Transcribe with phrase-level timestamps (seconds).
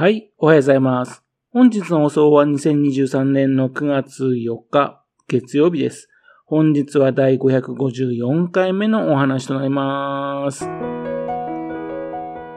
[0.00, 1.24] はい、おはようございます。
[1.52, 6.08] 本日の放送は2023年の9月4日、月曜日です。
[6.46, 10.66] 本日は第554回目のお話となります。
[10.66, 10.70] こ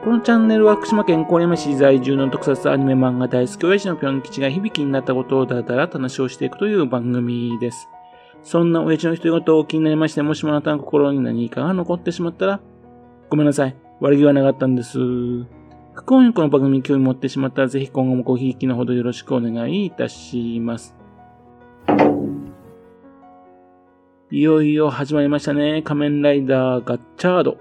[0.06, 7.88] のチャンネルは福島県郡山市在住の特撮アニメ漫画大好き親父のぴょん吉が響きになったことをだらだらと話をしていくという番組です。
[8.44, 12.60] そんな親父の独り言を気になりまして、もしもあなたの心に何かが残ってしまったら、
[13.30, 13.74] ごめんなさい。
[13.98, 15.00] 悪気はなかったんです。
[15.94, 20.96] 不幸にこの番組に興味持ってしまったら、ぜひ今後もごひいきのほどよろしくお願いいたします。
[24.30, 25.82] いよいよ始まりましたね。
[25.82, 27.58] 仮面ライダーガッチャード。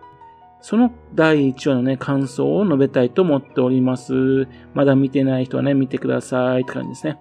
[0.62, 4.48] その第1話のね、感想を述べたいと思っております。
[4.74, 7.20] まだ見てない人はね、見てくださいって感じですね。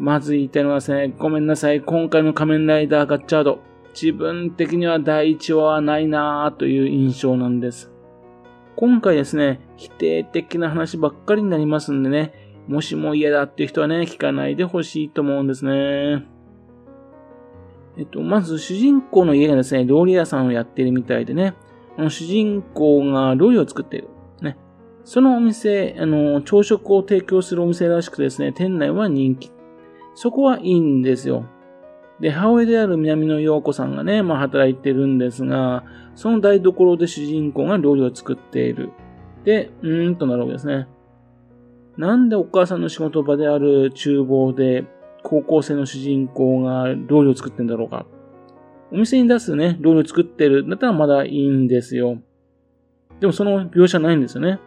[0.00, 1.80] まず言いたいのはですね、ごめんなさい。
[1.80, 3.60] 今回の仮面ライダーガッチャード。
[3.94, 7.91] 自分的には第1話はないなぁという印象なんです。
[8.76, 12.32] 今回ですね、否定的な話ばっかりになりますんでね、
[12.68, 16.26] もしも嫌だっていう人はね、聞かないでほしいと思うんですね。
[17.98, 21.54] えっと、まず主人公の家がですね、料理屋さんをやってるみたいでね、
[21.98, 24.08] あの主人公が料理を作っている。
[24.40, 24.56] ね。
[25.04, 29.52] そのお店、あの、朝食を提供するお店らしくてですね、店内は人気。
[30.14, 31.44] そこはいいんですよ。
[32.22, 35.84] で、母親である南野陽子さんがね、まあ働いてるんですが、
[36.14, 38.92] その台所で主人公が料理を作っている。
[39.44, 40.86] で、うーんとなるわけですね。
[41.96, 44.84] なんでお母さんの仕事場である厨房で、
[45.24, 48.06] 高校生の主人公が料理を作ってんだろうか。
[48.92, 52.18] お店に出すね、料理を作ってるんだったらまだいいんですよ。
[53.18, 54.60] でもその描写ないんですよね。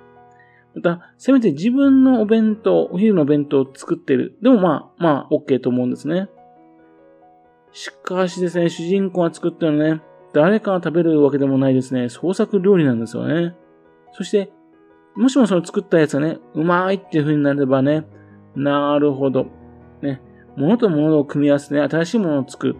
[0.75, 4.37] また、せめて自分のお弁当、お昼のお弁当を作ってる。
[4.41, 6.27] でもまあ、まあ、OK と思うんですね。
[7.75, 13.53] しかしですね、主人公が作ったのね、誰かが食べるわけでもないですね、創作料理なんですよね。
[14.13, 14.49] そして、
[15.17, 18.05] もしもその作ったやつがね、うまいっていう風になればね、
[18.55, 19.47] なるほど。
[20.01, 20.21] ね、
[20.55, 22.77] 物と物を組み合わせてね、新しいものを作る。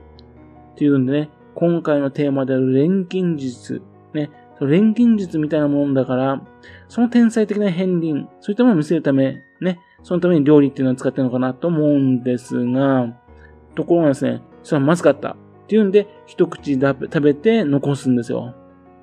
[0.71, 3.81] っていうんでね、今回のテーマである錬金術。
[4.13, 4.31] ね、
[4.61, 6.41] 錬金術みたいなものだから、
[6.87, 13.13] その天才的な片鱗、そういったものを見せるため、ね、そのために料理っていうのを使ってるのかなと思うんですが、
[13.75, 15.29] ところがですね、それはまずかった。
[15.29, 15.35] っ
[15.67, 18.55] ていうんで、一口食べて残すんですよ。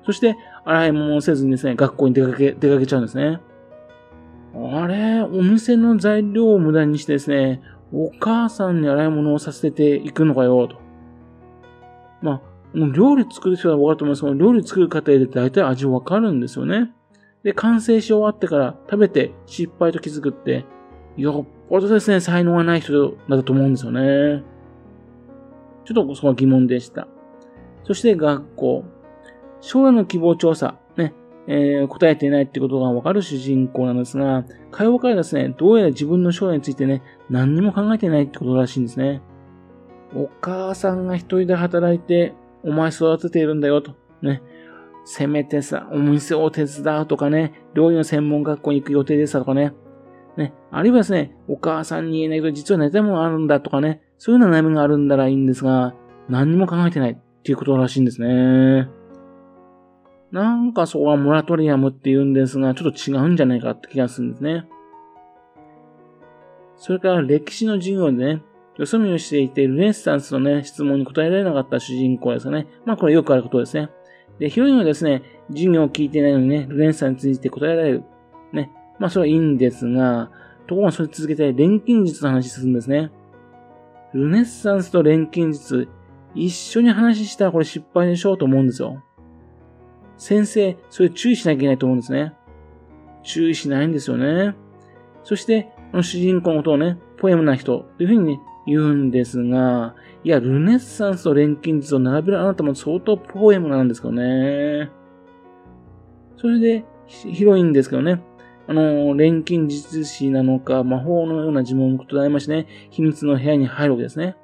[0.05, 0.35] そして、
[0.65, 3.39] 洗い物をせずにですね、学校に出かけ、出かけちゃうんですね。
[4.55, 7.61] あれ、お店の材料を無駄にしてですね、
[7.93, 10.75] お母さんに洗い物をさせていくのかよ、と。
[12.21, 12.41] ま
[12.73, 16.91] あ、もう料理作る人は分かると思いますけど、料理作る過程で大体味わかるんですよね。
[17.43, 20.65] で、完成し終わってから食べて失敗と気づくって、
[21.17, 24.43] よっぽどですね、才能がない人だったと思うんですよね。
[25.85, 27.07] ちょっとそこは疑問でした。
[27.83, 28.83] そして学校。
[29.61, 30.77] 将来の希望調査。
[30.97, 31.13] ね。
[31.47, 39.21] えー、答えていないってことがわかる主人公なんですが、会話からですね、どうやら自分の将来についてね、何にも考えていないってことらしいんですね。
[40.15, 42.33] お母さんが一人で働いて、
[42.63, 43.95] お前育てているんだよと。
[44.21, 44.41] ね。
[45.05, 49.73] せめてさ、お店を手伝うとかね、料理の専門学校に行く予定でしたとかね。
[50.37, 50.53] ね。
[50.71, 54.01] あるいはですね、お母さんに言えないけど、実は寝たものあるんだとかね。
[54.23, 55.93] そういうような悩みがあるんだらいいんですが、
[56.29, 58.87] 何にも考えてないっていうことらしいんですね。
[60.31, 64.65] なんかそこはモラトリアムって言うんですが、ちょっと違うんじゃないかって気がするんですね。
[66.77, 68.41] それから歴史の授業でね、
[68.77, 72.67] よそ見をしていてルネッサンスのね、質問に答えられなかった主人公ですよね。
[72.85, 73.89] まあこれよくあることですね。
[74.39, 78.05] で、ヒロインはですね、授業を聞いてないのにね、ルネッサンスについて答えられる。
[78.53, 78.71] ね。
[78.99, 80.31] まあそれはいいんですが、
[80.65, 83.11] ところがそれ続けて錬金術の話するんですね。
[84.13, 85.87] ルネッサンスと錬金術、
[86.35, 89.03] 一緒に話したらこれ失敗でしょうと思うんですよ。
[90.17, 92.33] 先生、それ注意しなきゃいけないと思うんですね。
[93.23, 94.55] 注意しないんですよね。
[95.23, 104.89] そして、この主人公のことをね、ポエムな人というふうに、ね、言うんですが、いや、ルネッサンスと錬金術を並べるあなたも相当ポエムなんですけどね。
[106.37, 108.21] それで、ヒロインですけどね、
[108.67, 114.35] あの、錬金術師なのか、魔法のような呪文となりましてね、秘密の部屋に入るわけですね。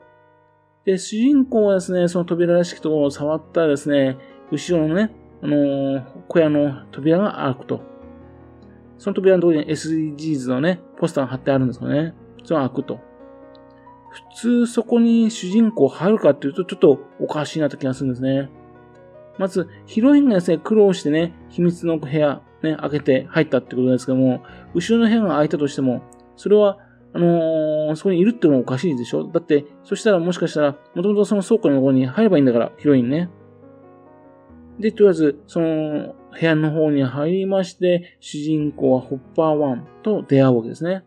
[0.86, 4.18] で、主人公はですね、その扉らしきところを触ったらですね、
[4.52, 5.12] 後ろのね、
[5.42, 7.82] あの、小屋の扉が開くと。
[8.98, 12.14] その扉のところに SDGs のね、ポスターが貼ってあるんですよね。
[12.44, 13.00] それが開くと。
[14.10, 14.36] 普
[14.66, 18.50] 通そこに主人公入るかっていうと、ちょっとおかしいなって気がするんですね。
[19.38, 26.02] まず、ヒロインがですね、苦労してね、秘密の部屋、ね、開けて入ったってことですけども、後ろの部屋が開いたとしても、
[26.36, 26.78] それは、
[27.14, 29.24] あのー、そこにいるってのもおかしいでしょ？
[29.24, 33.30] だって、そしたらもしかしたら、もともとその倉庫のところに入ればいいんだから、ヒロインね。
[34.80, 41.04] で、とりあえず、その、部屋の方に入りまして、主人公はホッパー1と出会うわけですね。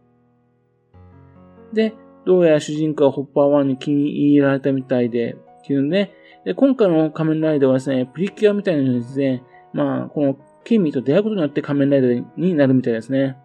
[1.72, 1.94] で、
[2.26, 6.10] どうやら主人公はホッパー1に気に入られたみたいで、っていうんで、
[6.56, 13.36] 今回の仮面ライダーはですね、プリキュアみたいなのですね、まあ、このケミーと出会うことによって仮面ライダーになるみたいですね。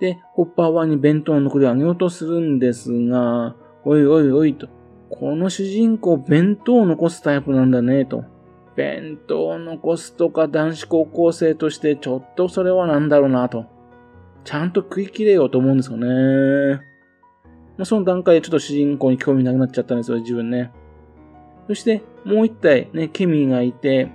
[0.00, 4.68] で、ホッパー1に弁当の残りをあげようとするんですが、おいおいおいと。
[5.10, 8.24] この主人公弁当を残すタイプなんだね、と。
[8.76, 13.66] 弁当を残すとか男子高校生としてちょっとそれはなんだろうな、と。
[14.44, 16.80] ちゃんと食い切れようと思うんですよね。
[17.76, 20.72] まあ、その段階でちょっと主人公に興味なくなっちゃったんですよ、自分ね。
[21.66, 24.10] そして、もう一体ね、ケミーがいて、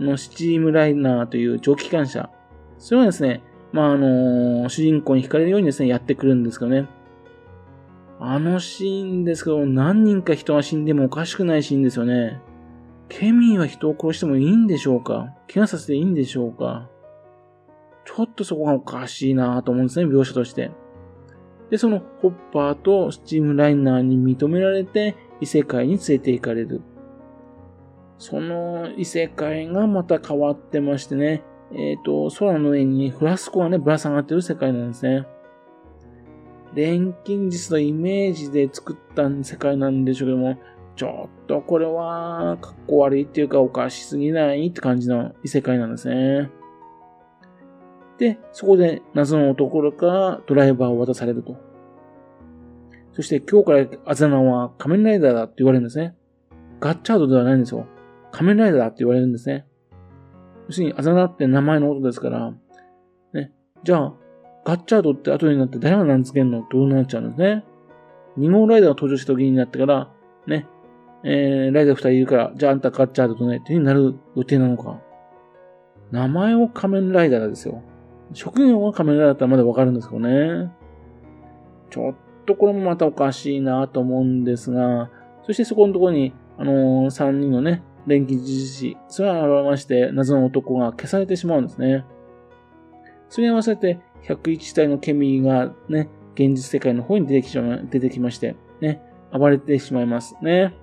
[0.00, 2.30] のスチームライナーという蒸気機関車。
[2.78, 3.42] それはですね、
[3.72, 6.86] まあ、あのー、主人公に惹かれるようにですね、やってくるんですけどね。
[8.20, 12.40] あのシーンですけど、何人か人が死んでもおかしくないシーンですよね。
[13.08, 15.34] ケミーは人を殺してもいいんでしょうか？
[15.52, 16.88] 怪我させていいんでしょうか？
[18.04, 20.72] ちょっとそこがおかしいなと思うんですね、描写として。
[21.70, 26.80] で、そのホッパーとスチームライナーに認められて異世界に連れて行かれる。
[28.18, 35.26] その異世界がまた変わってましてね、えっ、ー、と、空の上にフラスコがね、ぶら下がってる世界なんですね。
[36.74, 40.58] 錬金術のイメージで作った世界なんでしょうけども、
[40.96, 46.50] ちょっとこれは、かっこ悪いっていうかおかしすぎないって感じの異世界なんですね。
[48.18, 51.56] で、そこで謎の男からドライバーを渡されると。
[53.12, 56.16] そして今日からアザナは仮面ライダーだって言われるんですね。
[56.80, 57.86] ガッチャードではないんですよ。
[58.30, 59.66] 仮面ライダーって言われるんですね。
[60.68, 62.52] 要するにアザナって名前のことですから、
[63.32, 63.52] ね。
[63.84, 64.14] じゃあ、
[64.64, 67.64] ガッチャードって後になって誰が名付けんのどうなっちゃうんですね。
[68.38, 70.10] 2号ライダーが登場した時になってから、
[70.46, 70.66] ね、
[71.24, 75.00] えー、ライダー2人いるから、じゃああんたガッチャードとね、っていうになる予定なのか。
[76.10, 77.82] 名前を仮面ライダーですよ。
[78.34, 80.70] 職業は仮面ライダーだったらまだわかるんですけどね。
[81.90, 82.14] ちょっ
[82.46, 85.10] とこれもまたおかしいなと思うんですが、
[85.46, 92.04] そしてそこのところに、あのー、3人のね、錬金術師、それを表して謎の男が消されてしまうんですね。
[93.28, 99.02] それに合わせて、101体のケミーがね、現実世界の方に出てきちま出てきまして、ね、
[99.32, 100.74] 暴れてしまいますね。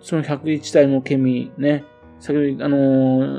[0.00, 1.84] その101体のケミーね、
[2.18, 2.76] 先ほど、あの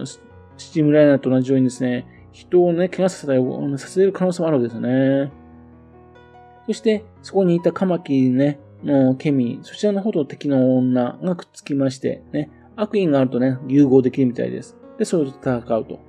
[0.01, 0.21] ー、ス
[0.57, 3.43] チームライナーと同じようにですね、人をね、怪我させたり、
[3.77, 5.31] させる可能性もあるわけですよね。
[6.67, 14.77] そして、そこにいたカマキリね、のケミー、そちらの方と敵の女がくっつきまして、ね、悪意があるとね、融合できるみたいです。
[14.97, 15.99] で、それと戦うと。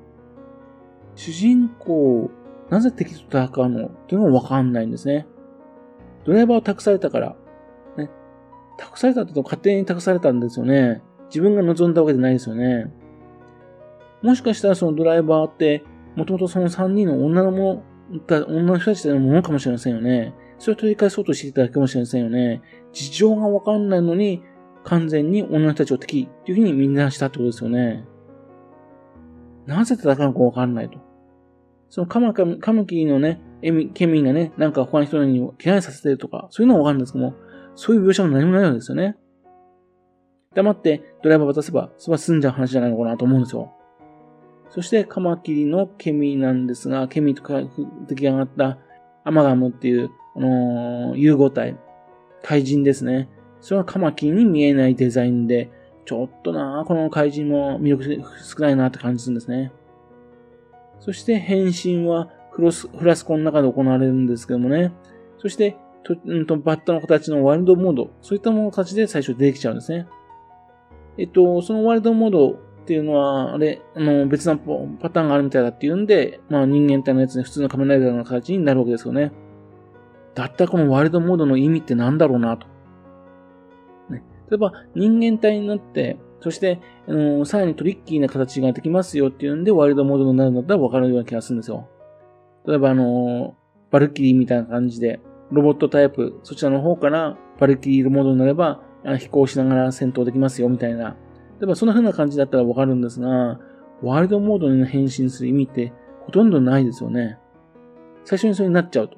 [1.14, 2.30] 主人公、
[2.70, 3.86] なぜ敵と戦うの？
[3.86, 5.26] っていうのがわかんないんですね。
[6.24, 7.36] ドライバーを託されたから、
[7.96, 8.08] ね。
[8.78, 11.02] 託されたってと勝手に託されたんですよね。
[11.26, 12.92] 自分が望んだわけじゃないですよね。
[14.22, 20.34] もしかしたらそのドライバーって、もともとその3人の女のもの、女の人たちのものかもしれませんよね。
[20.58, 22.62] それを取り返そうとしていただけかもしれませんよね。
[22.92, 24.42] 事情がわかんないのに、
[24.84, 28.04] 完全に女の人たちを敵っていうふうにみんなしたってことですよね。
[29.66, 30.98] なぜ戦うのかわかんないと。
[31.88, 37.34] そのカマカカムキのね、エミ、ケミンがね、なんか他の人に怪我させてるとか、そういうのはわかるんですけども、
[37.74, 39.16] そういう描写も何もないわけですよね。
[40.54, 43.72] 黙ってドライバー渡せば、それは済んじゃう話じゃないのかなと思うんですよ。
[44.70, 47.60] そして、カマキリのケミなんですが、ケミとか
[48.08, 48.78] 出来上がった
[49.24, 51.76] アマガムっていう、あのー、融合体、
[52.42, 53.28] 怪人ですね。
[53.62, 55.70] それはカマキリに見えないデザインで、
[56.04, 59.72] ちょっとなこの怪人も魅力少ないなって感じするんですね。
[60.98, 64.92] そして変身はフロスフラスコの中で行われるんですけどもね。
[65.38, 70.08] そして、とうんとバッタの形のワイルドモード、そういったもの形で最初出てきちゃうんですね。
[71.16, 79.30] えっと、そのワイルドモードっていうのは、あれ、あの、別なパターンがあるみたいだっていうんで、まあ人間体のやつに普通の仮面ライダーの形になるわけですよね。
[80.34, 82.66] だったらこのワイルドモードの意味って何だろうなと。
[84.52, 86.78] 例えば人間体になって、そして、
[87.08, 91.88] あの、さらにトリッキーな形ができますよっていうんで、ワイルドモードになるんだったら分かるような気がするんですよ。
[92.66, 93.54] 例えばあの、
[93.90, 98.82] バルキリーみたいな感じで、ロボットタイプ、そちらの方からバルキリーモードになれば、
[99.18, 101.16] 飛行しながら戦闘できますよみたいな。
[101.60, 103.58] 例えばそんな風な感じだったらわかるんですが、
[104.02, 105.92] ワイルドモードに変身する意味って
[106.26, 107.38] ほとんどないですよね。
[108.24, 109.16] 最初にそれになっちゃうと。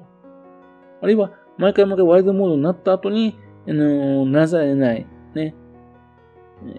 [1.01, 3.37] あるいは、毎回毎回ワイルドモードになった後に、
[3.67, 5.55] あのー、ならざるを得ない、ね。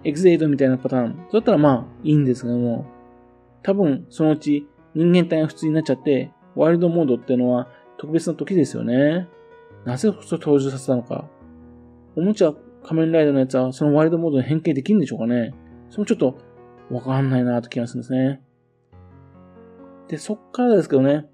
[0.05, 1.27] エグゼイドみたいなパターン。
[1.29, 2.87] そだったらまあ、いいんですけども、
[3.63, 9.29] 多分、そのうち人間体が普通になっちゃって、ワイルドモードっていうのは特別な時ですよね。
[9.85, 11.29] なぜそ登場させたのか。
[12.17, 15.53] おもちゃ仮面ライダーのやつはそのワイルドモードに変形できるんでしょうかね
[15.91, 16.39] それもちょっと
[16.91, 18.41] わかんないなと気がするんですね。
[20.09, 21.27] で、そっからですけどね、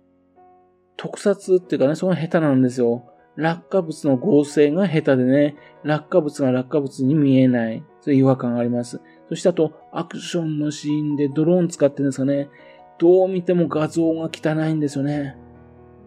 [0.97, 3.12] 特撮っていうかね、その下手なんですよ。
[3.37, 7.83] 落下物の合成が下手でね、落下物が落下物に見えない。
[8.01, 9.01] そういう違和感があります。
[9.29, 12.51] そしてあと、アクションのシーンでドローン使ってるんですかね。
[12.99, 15.37] どう見ても画像が汚いんですよね。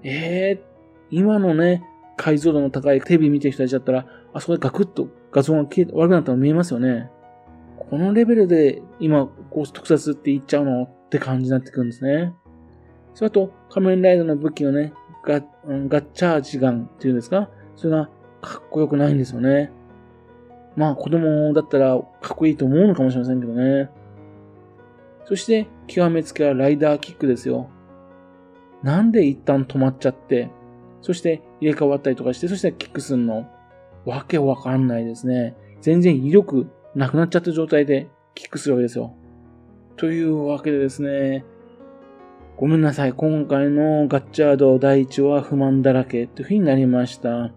[0.04, 1.84] ええー、今のね、
[2.18, 7.10] 解像度の高いテレビ見てる人たちだったら、あそこでガクッと画像が悪くなったの見えますよね。
[7.78, 12.34] このレベルで今、こう特撮って言っちゃうのって感じになってくるんですね。
[13.14, 17.50] それと、仮面ライダーの武器のね、ガガッチャージガンっていうんですか？
[17.76, 18.10] それが
[18.42, 19.72] かっこよくないんですよね。
[20.76, 23.90] まあ子供だったらかっこいいと思うのかもしれませんけどね。
[25.26, 27.70] そして、極めつけはライダーキックですよ。
[28.84, 30.52] なんで一旦止まっちゃって、
[31.02, 33.48] そして入れ替わったりとかして、そしてキックすんの？
[34.06, 35.56] わけわかんないですね。
[35.82, 39.16] 全然威力なくなっちゃった状態でキックするわけですよ。
[39.98, 41.44] というわけでですね、
[42.58, 43.12] ごめんなさい。
[43.12, 47.52] 今回のガッチャード第1話は不満だらけという風になりました。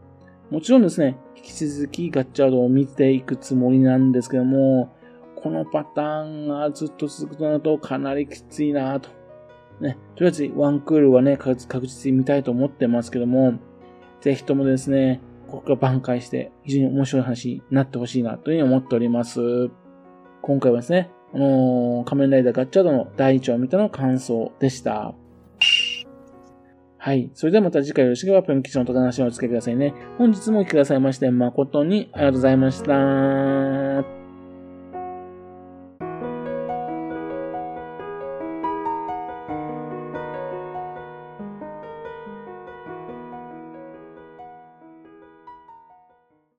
[0.50, 4.92] もちろんですね、引き続きガッチャードを見ていくつもりなんですけども、
[5.36, 9.10] このパターンがずっと続くとなるとかなりきついなと。
[9.80, 13.54] ね、とりあえずワンクールはね、確実に見たいと思ってますけども、
[14.20, 19.70] ぜひともですね、ここから挽回して非常に面白い話になってほしいなというふうに思っております。
[20.42, 25.14] 今回はですね、あのー、仮面ライダーガッチャードの第一話を見たの感想でした。
[27.00, 27.30] はい。
[27.34, 29.94] それではまた次回よろしければ、ペンキチのお楽しみをお付けくださいね。
[30.18, 34.17] 本日もお聴きくださいまして、誠にありがとうございました。